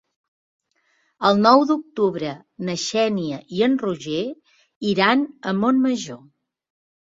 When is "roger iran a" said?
3.85-5.57